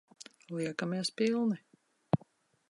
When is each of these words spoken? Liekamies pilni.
Liekamies 0.55 1.11
pilni. 1.17 1.57